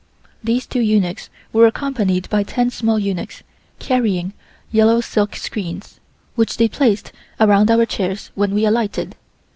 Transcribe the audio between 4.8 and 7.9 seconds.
silk screens, which they placed around our